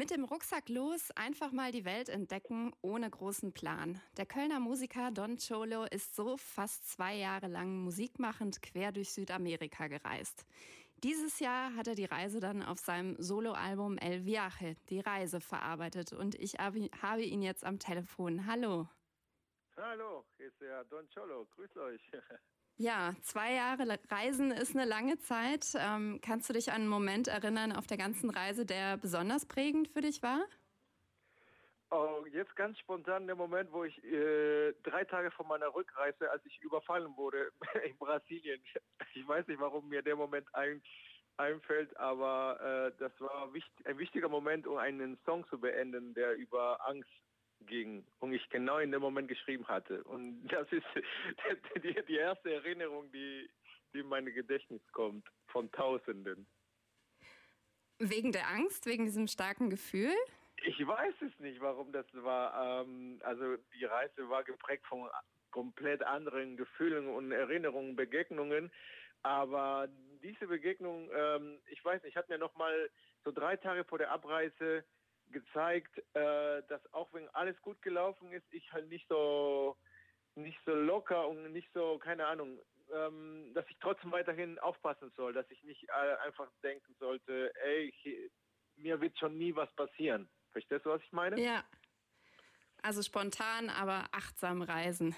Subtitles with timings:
[0.00, 4.00] Mit dem Rucksack los, einfach mal die Welt entdecken, ohne großen Plan.
[4.16, 9.88] Der Kölner Musiker Don Cholo ist so fast zwei Jahre lang musikmachend quer durch Südamerika
[9.88, 10.46] gereist.
[11.04, 16.14] Dieses Jahr hat er die Reise dann auf seinem Soloalbum El Viaje, die Reise, verarbeitet
[16.14, 18.46] und ich habe ihn jetzt am Telefon.
[18.46, 18.88] Hallo.
[19.76, 21.46] Hallo, hier ist der Don Cholo.
[21.54, 22.10] Grüß euch.
[22.80, 25.74] Ja, zwei Jahre Reisen ist eine lange Zeit.
[25.78, 29.88] Ähm, kannst du dich an einen Moment erinnern auf der ganzen Reise, der besonders prägend
[29.88, 30.46] für dich war?
[31.90, 36.42] Oh, jetzt ganz spontan der Moment, wo ich äh, drei Tage vor meiner Rückreise, als
[36.46, 37.52] ich überfallen wurde
[37.84, 38.62] in Brasilien.
[39.12, 40.80] Ich weiß nicht, warum mir der Moment ein,
[41.36, 46.34] einfällt, aber äh, das war wichtig, ein wichtiger Moment, um einen Song zu beenden, der
[46.34, 47.10] über Angst
[47.66, 50.02] ging und ich genau in dem Moment geschrieben hatte.
[50.04, 50.84] Und das ist
[51.82, 53.48] die, die erste Erinnerung, die,
[53.92, 56.46] die in mein Gedächtnis kommt, von Tausenden.
[57.98, 60.14] Wegen der Angst, wegen diesem starken Gefühl?
[60.64, 62.82] Ich weiß es nicht, warum das war.
[62.82, 65.08] Ähm, also die Reise war geprägt von
[65.50, 68.70] komplett anderen Gefühlen und Erinnerungen, Begegnungen.
[69.22, 69.88] Aber
[70.22, 72.90] diese Begegnung, ähm, ich weiß nicht, hat mir noch mal
[73.24, 74.84] so drei Tage vor der Abreise
[75.32, 79.76] gezeigt, äh, dass auch wenn alles gut gelaufen ist, ich halt nicht so
[80.36, 82.60] nicht so locker und nicht so, keine Ahnung,
[82.92, 87.92] ähm, dass ich trotzdem weiterhin aufpassen soll, dass ich nicht äh, einfach denken sollte, ey,
[88.04, 88.30] ich,
[88.76, 90.28] mir wird schon nie was passieren.
[90.52, 91.40] Verstehst du, was ich meine?
[91.40, 91.64] Ja.
[92.82, 95.14] Also spontan, aber achtsam reisen.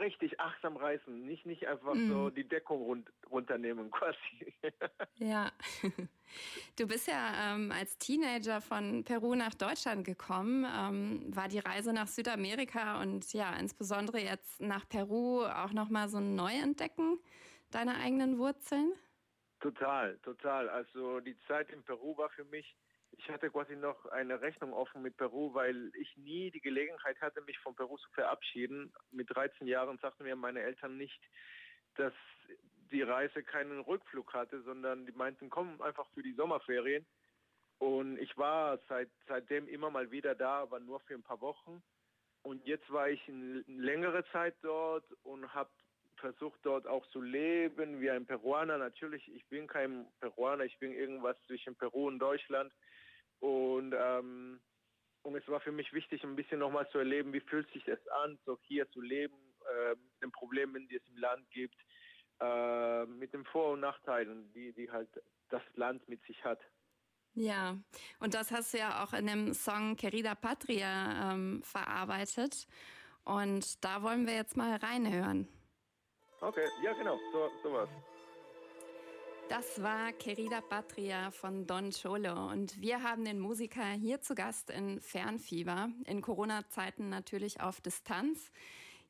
[0.00, 2.08] Richtig, achtsam reisen, nicht, nicht einfach mm.
[2.08, 4.54] so die Deckung rund, runternehmen quasi.
[5.16, 5.50] ja.
[6.78, 10.64] Du bist ja ähm, als Teenager von Peru nach Deutschland gekommen.
[10.64, 16.16] Ähm, war die Reise nach Südamerika und ja, insbesondere jetzt nach Peru auch nochmal so
[16.16, 17.18] ein Neuentdecken
[17.70, 18.94] deiner eigenen Wurzeln?
[19.60, 20.70] Total, total.
[20.70, 22.74] Also die Zeit in Peru war für mich
[23.18, 27.42] ich hatte quasi noch eine Rechnung offen mit Peru, weil ich nie die Gelegenheit hatte,
[27.42, 28.92] mich von Peru zu verabschieden.
[29.10, 31.20] Mit 13 Jahren sagten mir meine Eltern nicht,
[31.96, 32.14] dass
[32.90, 37.06] die Reise keinen Rückflug hatte, sondern die meinten, komm einfach für die Sommerferien.
[37.78, 41.82] Und ich war seit, seitdem immer mal wieder da, aber nur für ein paar Wochen.
[42.42, 45.70] Und jetzt war ich eine längere Zeit dort und habe
[46.16, 48.78] versucht dort auch zu leben wie ein Peruaner.
[48.78, 52.72] Natürlich, ich bin kein Peruaner, ich bin irgendwas zwischen Peru und Deutschland.
[53.42, 54.60] Und, ähm,
[55.22, 57.98] und es war für mich wichtig, ein bisschen nochmal zu erleben, wie fühlt sich es
[58.22, 59.36] an, so hier zu leben,
[59.68, 61.76] äh, mit den Problemen, die es im Land gibt,
[62.40, 65.08] äh, mit den Vor- und Nachteilen, die, die halt
[65.48, 66.60] das Land mit sich hat.
[67.34, 67.76] Ja,
[68.20, 72.68] und das hast du ja auch in dem Song Querida Patria ähm, verarbeitet.
[73.24, 75.48] Und da wollen wir jetzt mal reinhören.
[76.40, 77.88] Okay, ja genau, so, sowas.
[79.52, 84.70] Das war Querida Patria von Don Cholo und wir haben den Musiker hier zu Gast
[84.70, 88.50] in Fernfieber, in Corona-Zeiten natürlich auf Distanz.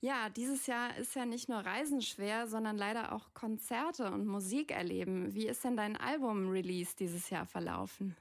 [0.00, 4.70] Ja, dieses Jahr ist ja nicht nur Reisen schwer, sondern leider auch Konzerte und Musik
[4.70, 5.34] erleben.
[5.34, 8.16] Wie ist denn dein Album-Release dieses Jahr verlaufen?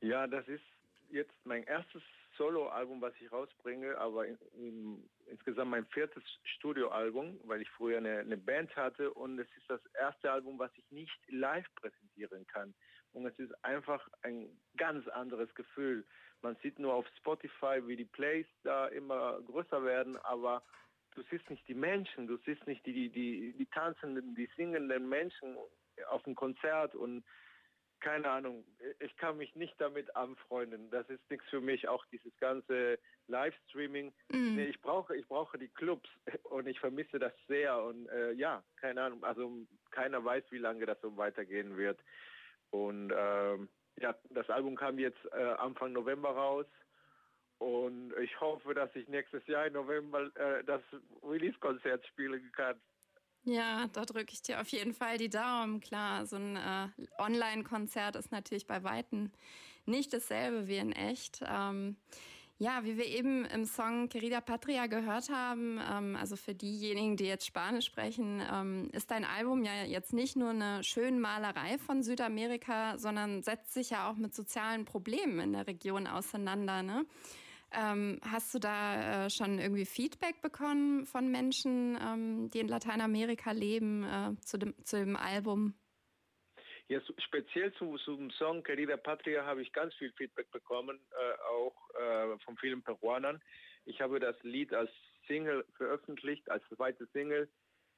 [0.00, 0.64] Ja, das ist
[1.10, 2.02] jetzt mein erstes
[2.40, 6.22] Solo-Album, was ich rausbringe, aber in, in, insgesamt mein viertes
[6.56, 10.70] Studioalbum, weil ich früher eine, eine, Band hatte und es ist das erste Album, was
[10.78, 12.72] ich nicht live präsentieren kann.
[13.12, 16.06] Und es ist einfach ein ganz anderes Gefühl.
[16.40, 20.62] Man sieht nur auf Spotify, wie die Plays da immer größer werden, aber
[21.14, 25.58] du siehst nicht die Menschen, du siehst nicht die, die, die tanzenden, die singenden Menschen
[26.08, 27.22] auf dem Konzert und
[28.00, 28.64] keine Ahnung,
[28.98, 30.90] ich kann mich nicht damit anfreunden.
[30.90, 34.12] Das ist nichts für mich, auch dieses ganze Livestreaming.
[34.30, 34.56] Mm.
[34.56, 36.08] Nee, ich brauche, ich brauche die Clubs
[36.44, 37.82] und ich vermisse das sehr.
[37.82, 39.52] Und äh, ja, keine Ahnung, also
[39.90, 42.00] keiner weiß, wie lange das so weitergehen wird.
[42.70, 43.68] Und ähm,
[43.98, 46.66] ja, das Album kam jetzt äh, Anfang November raus.
[47.58, 50.80] Und ich hoffe, dass ich nächstes Jahr im November äh, das
[51.22, 52.80] Release-Konzert spielen kann.
[53.44, 55.80] Ja, da drücke ich dir auf jeden Fall die Daumen.
[55.80, 59.30] Klar, so ein äh, Online-Konzert ist natürlich bei Weitem
[59.86, 61.40] nicht dasselbe wie in echt.
[61.46, 61.96] Ähm,
[62.58, 67.24] ja, wie wir eben im Song Querida Patria gehört haben, ähm, also für diejenigen, die
[67.24, 72.02] jetzt Spanisch sprechen, ähm, ist dein Album ja jetzt nicht nur eine schöne Malerei von
[72.02, 76.82] Südamerika, sondern setzt sich ja auch mit sozialen Problemen in der Region auseinander.
[76.82, 77.06] Ne?
[77.72, 83.52] Ähm, hast du da äh, schon irgendwie Feedback bekommen von Menschen, ähm, die in Lateinamerika
[83.52, 85.74] leben, äh, zu, dem, zu dem Album?
[86.88, 91.76] Ja, speziell zu, zum Song Querida Patria habe ich ganz viel Feedback bekommen, äh, auch
[91.94, 93.40] äh, von vielen Peruanern.
[93.84, 94.90] Ich habe das Lied als
[95.28, 97.48] Single veröffentlicht, als zweite Single.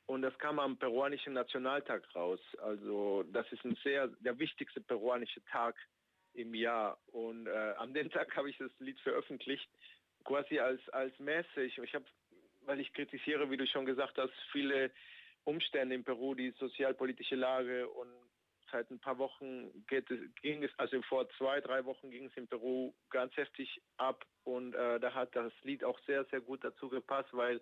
[0.06, 2.40] Und das kam am peruanischen Nationaltag raus.
[2.62, 5.74] Also das ist ein sehr, der wichtigste peruanische Tag
[6.34, 6.98] im Jahr.
[7.12, 9.68] Und äh, an dem Tag habe ich das Lied veröffentlicht,
[10.24, 11.78] quasi als, als Message.
[11.78, 12.04] Ich habe,
[12.62, 14.90] weil ich kritisiere, wie du schon gesagt hast, viele
[15.44, 18.08] Umstände in Peru, die sozialpolitische Lage und
[18.70, 22.36] seit ein paar Wochen geht es, ging es, also vor zwei, drei Wochen ging es
[22.36, 26.64] in Peru ganz heftig ab und äh, da hat das Lied auch sehr, sehr gut
[26.64, 27.60] dazu gepasst, weil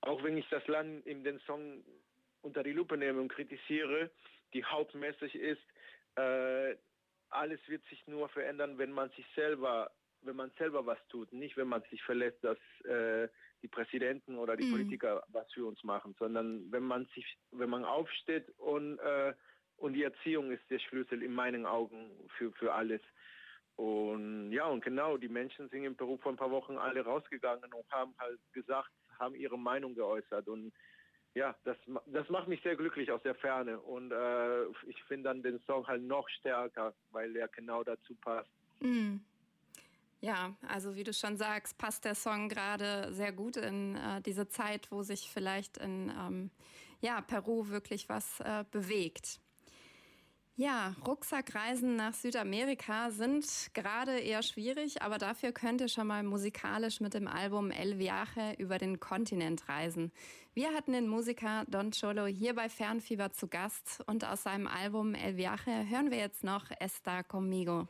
[0.00, 1.84] auch wenn ich das Land in den Song
[2.42, 4.10] unter die Lupe nehme und kritisiere,
[4.54, 5.62] die Hauptmessage ist,
[6.16, 6.74] äh,
[7.30, 9.90] alles wird sich nur verändern, wenn man sich selber,
[10.22, 13.28] wenn man selber was tut, nicht wenn man sich verlässt, dass äh,
[13.62, 14.72] die Präsidenten oder die mhm.
[14.72, 19.34] Politiker was für uns machen, sondern wenn man sich, wenn man aufsteht und äh,
[19.76, 23.00] und die Erziehung ist der Schlüssel in meinen Augen für für alles.
[23.76, 27.72] Und ja, und genau, die Menschen sind in Peru vor ein paar Wochen alle rausgegangen
[27.72, 28.90] und haben halt gesagt,
[29.20, 30.72] haben ihre Meinung geäußert und
[31.38, 31.76] ja, das,
[32.06, 35.86] das macht mich sehr glücklich aus der Ferne und äh, ich finde dann den Song
[35.86, 38.50] halt noch stärker, weil er genau dazu passt.
[38.80, 39.18] Mm.
[40.20, 44.48] Ja, also wie du schon sagst, passt der Song gerade sehr gut in äh, diese
[44.48, 46.50] Zeit, wo sich vielleicht in ähm,
[47.00, 49.38] ja, Peru wirklich was äh, bewegt.
[50.60, 57.00] Ja, Rucksackreisen nach Südamerika sind gerade eher schwierig, aber dafür könnt ihr schon mal musikalisch
[57.00, 60.10] mit dem Album El Viaje über den Kontinent reisen.
[60.54, 65.14] Wir hatten den Musiker Don Cholo hier bei Fernfieber zu Gast und aus seinem Album
[65.14, 67.86] El Viaje hören wir jetzt noch Esta Conmigo.